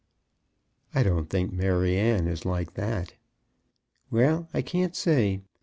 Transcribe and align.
"I 0.95 1.03
don't 1.03 1.29
think 1.29 1.51
Maryanne 1.53 2.25
is 2.27 2.43
like 2.43 2.73
that." 2.73 3.13
"Well; 4.09 4.49
I 4.51 4.63
can't 4.63 4.95
say. 4.95 5.43